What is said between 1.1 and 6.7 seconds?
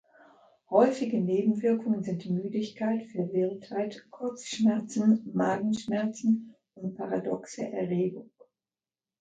Nebenwirkungen sind Müdigkeit, Verwirrtheit, Kopfschmerzen, Magenschmerzen